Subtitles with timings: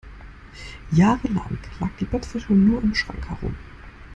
[0.91, 3.55] Jahrelang lag die Bettwäsche nur im Schrank herum.